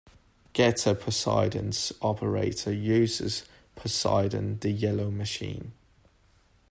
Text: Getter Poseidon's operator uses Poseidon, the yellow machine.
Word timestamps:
Getter 0.53 0.95
Poseidon's 0.95 1.93
operator 2.01 2.73
uses 2.73 3.45
Poseidon, 3.75 4.57
the 4.59 4.71
yellow 4.71 5.11
machine. 5.11 5.73